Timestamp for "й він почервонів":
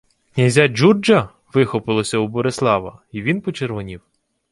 3.11-4.01